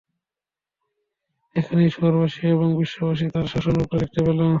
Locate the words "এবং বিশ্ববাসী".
2.47-3.25